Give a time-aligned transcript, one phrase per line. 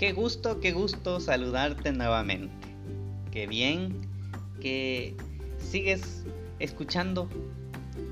[0.00, 2.68] Qué gusto, qué gusto saludarte nuevamente.
[3.30, 4.00] Qué bien
[4.58, 5.14] que
[5.58, 6.24] sigues
[6.58, 7.28] escuchando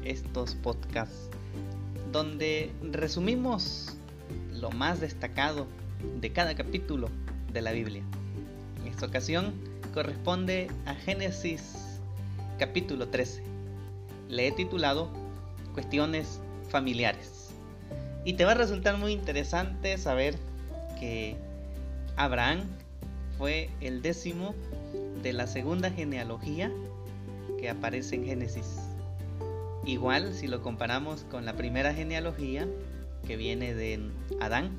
[0.05, 1.31] estos podcasts
[2.13, 3.97] donde resumimos
[4.53, 5.67] lo más destacado
[6.21, 7.09] de cada capítulo
[7.55, 8.03] de la Biblia.
[8.83, 9.55] En esta ocasión
[9.95, 12.03] corresponde a Génesis
[12.59, 13.43] capítulo 13.
[14.29, 15.11] Le he titulado
[15.73, 17.49] Cuestiones familiares.
[18.27, 20.37] Y te va a resultar muy interesante saber
[21.01, 21.48] que
[22.19, 22.65] Abraham
[23.39, 24.53] fue el décimo
[25.23, 26.73] de la segunda genealogía
[27.61, 28.77] que aparece en Génesis.
[29.87, 32.67] Igual si lo comparamos con la primera genealogía
[33.25, 34.01] que viene de
[34.41, 34.71] Adán,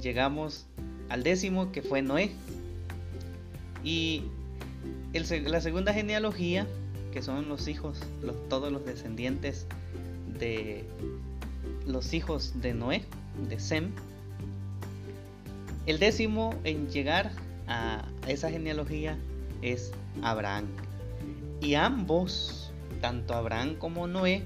[0.00, 0.64] llegamos
[1.10, 2.32] al décimo que fue Noé.
[3.84, 4.24] Y
[5.12, 6.66] la segunda genealogía,
[7.12, 8.00] que son los hijos,
[8.48, 9.66] todos los descendientes
[10.38, 10.86] de
[11.86, 13.02] los hijos de Noé,
[13.50, 13.92] de Sem,
[15.86, 17.32] el décimo en llegar
[17.66, 19.18] a esa genealogía
[19.62, 20.66] es Abraham.
[21.60, 24.44] Y ambos, tanto Abraham como Noé,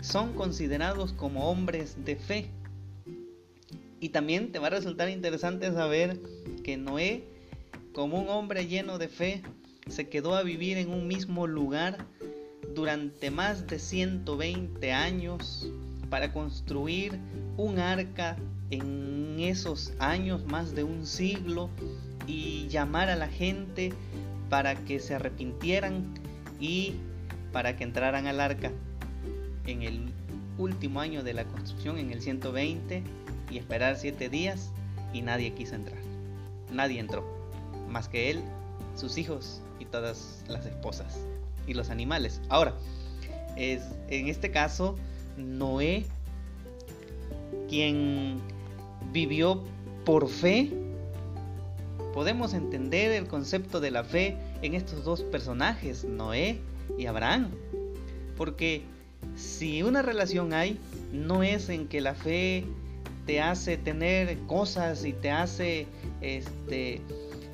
[0.00, 2.50] son considerados como hombres de fe.
[4.00, 6.20] Y también te va a resultar interesante saber
[6.62, 7.24] que Noé,
[7.92, 9.42] como un hombre lleno de fe,
[9.88, 12.06] se quedó a vivir en un mismo lugar
[12.74, 15.68] durante más de 120 años
[16.10, 17.18] para construir
[17.56, 18.36] un arca
[18.70, 21.70] en esos años, más de un siglo,
[22.26, 23.92] y llamar a la gente
[24.50, 26.14] para que se arrepintieran
[26.60, 26.94] y
[27.52, 28.70] para que entraran al arca
[29.66, 30.12] en el
[30.58, 33.02] último año de la construcción, en el 120,
[33.50, 34.70] y esperar siete días
[35.12, 35.98] y nadie quiso entrar.
[36.72, 37.24] Nadie entró,
[37.88, 38.42] más que él,
[38.94, 41.18] sus hijos y todas las esposas
[41.66, 42.40] y los animales.
[42.48, 42.74] Ahora,
[43.56, 44.96] es, en este caso,
[45.38, 46.04] Noé,
[47.68, 48.40] quien
[49.12, 49.62] vivió
[50.04, 50.70] por fe,
[52.12, 56.58] podemos entender el concepto de la fe en estos dos personajes, Noé
[56.98, 57.50] y Abraham.
[58.36, 58.82] Porque
[59.36, 60.78] si una relación hay,
[61.12, 62.64] no es en que la fe
[63.26, 65.86] te hace tener cosas y te hace
[66.20, 67.00] este,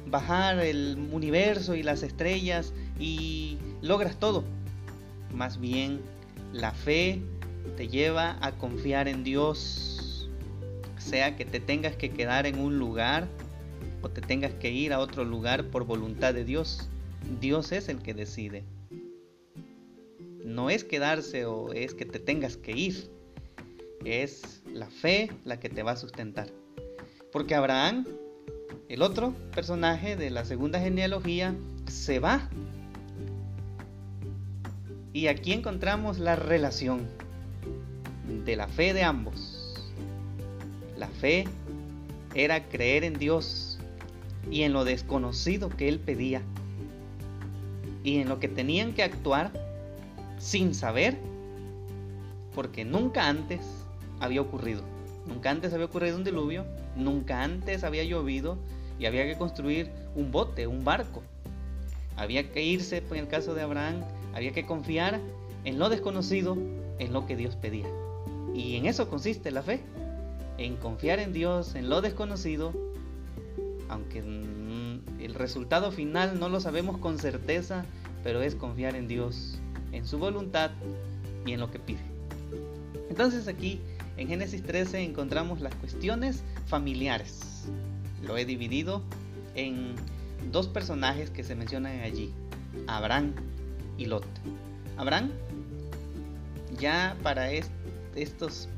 [0.06, 4.44] bajar el universo y las estrellas y logras todo.
[5.34, 6.00] Más bien,
[6.52, 7.20] la fe
[7.76, 9.94] te lleva a confiar en Dios
[11.04, 13.28] sea que te tengas que quedar en un lugar
[14.02, 16.88] o te tengas que ir a otro lugar por voluntad de Dios.
[17.40, 18.64] Dios es el que decide.
[20.44, 23.10] No es quedarse o es que te tengas que ir.
[24.04, 26.48] Es la fe la que te va a sustentar.
[27.32, 28.06] Porque Abraham,
[28.88, 31.54] el otro personaje de la segunda genealogía,
[31.86, 32.48] se va.
[35.12, 37.08] Y aquí encontramos la relación
[38.44, 39.54] de la fe de ambos
[40.98, 41.44] la fe
[42.34, 43.78] era creer en Dios
[44.50, 46.42] y en lo desconocido que Él pedía
[48.02, 49.50] y en lo que tenían que actuar
[50.38, 51.18] sin saber
[52.54, 53.60] porque nunca antes
[54.20, 54.82] había ocurrido.
[55.26, 56.64] Nunca antes había ocurrido un diluvio,
[56.96, 58.58] nunca antes había llovido
[58.98, 61.22] y había que construir un bote, un barco.
[62.16, 64.02] Había que irse, en el caso de Abraham,
[64.34, 65.18] había que confiar
[65.64, 66.56] en lo desconocido,
[66.98, 67.86] en lo que Dios pedía.
[68.54, 69.80] Y en eso consiste la fe
[70.58, 72.72] en confiar en Dios, en lo desconocido,
[73.88, 77.84] aunque mm, el resultado final no lo sabemos con certeza,
[78.22, 79.58] pero es confiar en Dios,
[79.92, 80.70] en su voluntad
[81.44, 82.00] y en lo que pide.
[83.10, 83.80] Entonces aquí
[84.16, 87.64] en Génesis 13 encontramos las cuestiones familiares.
[88.22, 89.02] Lo he dividido
[89.56, 89.96] en
[90.52, 92.32] dos personajes que se mencionan allí,
[92.86, 93.32] Abraham
[93.98, 94.26] y Lot.
[94.96, 95.30] Abraham
[96.78, 97.50] ya para
[98.16, 98.68] estos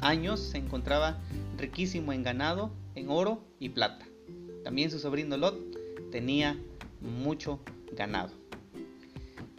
[0.00, 1.18] años se encontraba
[1.56, 4.06] riquísimo en ganado, en oro y plata.
[4.62, 5.56] También su sobrino Lot
[6.10, 6.58] tenía
[7.00, 7.60] mucho
[7.92, 8.30] ganado.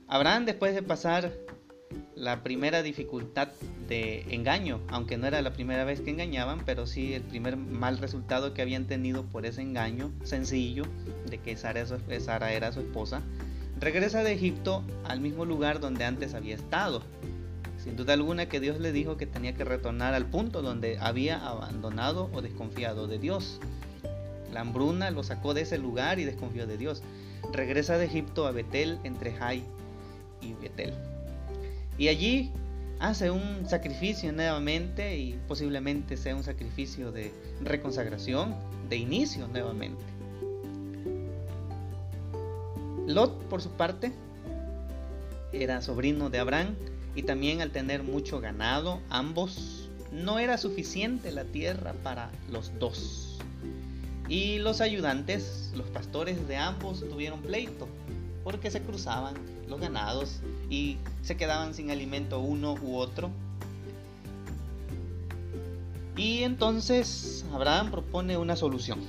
[0.07, 1.31] Abraham después de pasar
[2.15, 3.49] la primera dificultad
[3.87, 7.97] de engaño, aunque no era la primera vez que engañaban, pero sí el primer mal
[7.97, 10.83] resultado que habían tenido por ese engaño sencillo
[11.29, 13.21] de que Sara era su esposa,
[13.79, 17.03] regresa de Egipto al mismo lugar donde antes había estado,
[17.85, 21.37] sin duda alguna que Dios le dijo que tenía que retornar al punto donde había
[21.47, 23.59] abandonado o desconfiado de Dios.
[24.51, 27.03] La hambruna lo sacó de ese lugar y desconfió de Dios.
[27.53, 29.63] Regresa de Egipto a Betel entre Jai
[30.41, 30.95] y Betel.
[31.99, 32.51] Y allí
[32.99, 38.55] hace un sacrificio nuevamente y posiblemente sea un sacrificio de reconsagración,
[38.89, 40.03] de inicio nuevamente.
[43.05, 44.11] Lot, por su parte,
[45.53, 46.75] era sobrino de Abraham
[47.15, 53.39] y también al tener mucho ganado, ambos, no era suficiente la tierra para los dos.
[54.27, 57.87] Y los ayudantes, los pastores de ambos tuvieron pleito
[58.43, 59.35] porque se cruzaban
[59.67, 63.31] los ganados y se quedaban sin alimento uno u otro.
[66.17, 68.99] Y entonces Abraham propone una solución.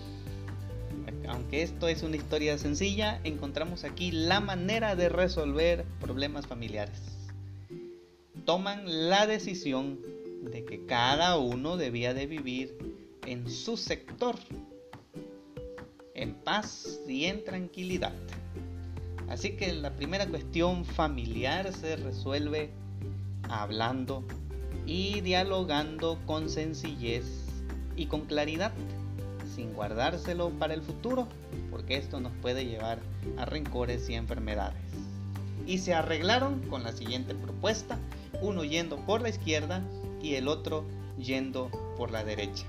[1.29, 7.01] Aunque esto es una historia sencilla, encontramos aquí la manera de resolver problemas familiares.
[8.47, 10.01] Toman la decisión
[10.43, 12.79] de que cada uno debía de vivir
[13.27, 14.37] en su sector,
[16.15, 18.13] en paz y en tranquilidad.
[19.29, 22.71] Así que la primera cuestión familiar se resuelve
[23.49, 24.23] hablando
[24.87, 27.25] y dialogando con sencillez
[27.97, 28.73] y con claridad,
[29.57, 31.27] sin guardárselo para el futuro,
[31.69, 33.01] porque esto nos puede llevar
[33.39, 34.81] a rencores y enfermedades.
[35.67, 37.99] Y se arreglaron con la siguiente propuesta,
[38.41, 39.83] uno yendo por la izquierda
[40.23, 40.85] y el otro
[41.19, 42.67] yendo por la derecha.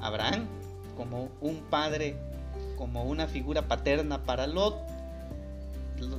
[0.00, 0.46] Abraham,
[0.96, 2.16] como un padre,
[2.76, 4.76] como una figura paterna para Lot,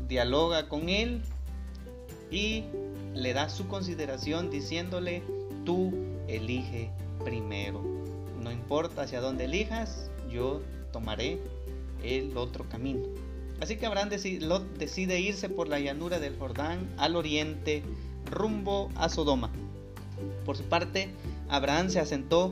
[0.07, 1.21] dialoga con él
[2.31, 2.63] y
[3.13, 5.21] le da su consideración diciéndole,
[5.65, 5.93] tú
[6.27, 6.89] elige
[7.23, 7.81] primero.
[8.41, 10.61] No importa hacia dónde elijas, yo
[10.91, 11.39] tomaré
[12.03, 13.01] el otro camino.
[13.61, 17.83] Así que Abraham decide, Lot decide irse por la llanura del Jordán al oriente,
[18.29, 19.51] rumbo a Sodoma.
[20.45, 21.09] Por su parte,
[21.49, 22.51] Abraham se asentó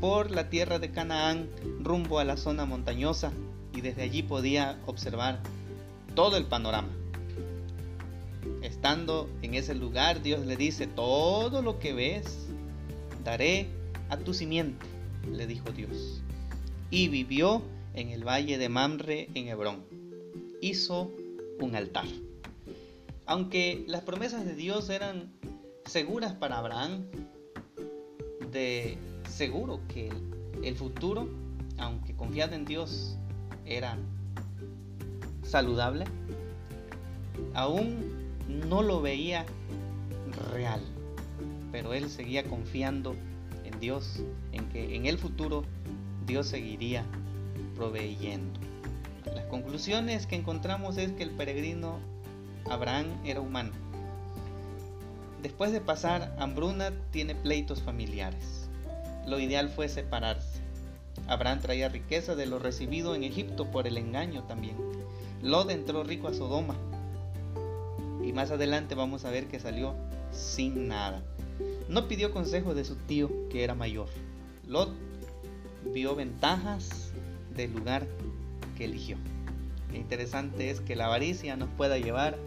[0.00, 1.48] por la tierra de Canaán
[1.80, 3.32] rumbo a la zona montañosa
[3.74, 5.40] y desde allí podía observar
[6.14, 6.88] todo el panorama.
[8.62, 12.46] Estando en ese lugar, Dios le dice, todo lo que ves,
[13.24, 13.68] daré
[14.08, 14.86] a tu simiente,
[15.30, 16.22] le dijo Dios.
[16.90, 17.62] Y vivió
[17.94, 19.84] en el valle de Mamre, en Hebrón.
[20.60, 21.10] Hizo
[21.60, 22.06] un altar.
[23.30, 25.30] Aunque las promesas de Dios eran
[25.84, 27.06] seguras para Abraham,
[28.50, 28.98] de
[29.28, 30.10] seguro que
[30.64, 31.28] el futuro,
[31.78, 33.16] aunque confiado en Dios,
[33.64, 33.96] era
[35.44, 36.06] saludable,
[37.54, 39.46] aún no lo veía
[40.52, 40.80] real,
[41.70, 43.14] pero él seguía confiando
[43.62, 45.62] en Dios, en que en el futuro
[46.26, 47.04] Dios seguiría
[47.76, 48.58] proveyendo.
[49.32, 52.00] Las conclusiones que encontramos es que el peregrino
[52.68, 53.72] Abraham era humano.
[55.42, 58.68] Después de pasar hambruna tiene pleitos familiares.
[59.26, 60.60] Lo ideal fue separarse.
[61.26, 64.76] Abraham traía riqueza de lo recibido en Egipto por el engaño también.
[65.42, 66.76] Lot entró rico a Sodoma.
[68.22, 69.94] Y más adelante vamos a ver que salió
[70.32, 71.22] sin nada.
[71.88, 74.08] No pidió consejo de su tío que era mayor.
[74.66, 74.90] Lot
[75.92, 77.12] vio ventajas
[77.56, 78.06] del lugar
[78.76, 79.16] que eligió.
[79.90, 82.38] Lo interesante es que la avaricia nos pueda llevar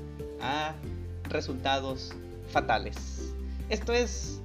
[0.44, 0.75] a
[1.30, 2.12] resultados
[2.51, 3.34] fatales.
[3.69, 4.42] Esto es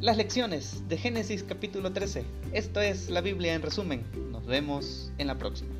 [0.00, 2.24] las lecciones de Génesis capítulo 13.
[2.52, 4.04] Esto es la Biblia en resumen.
[4.32, 5.70] Nos vemos en la próxima.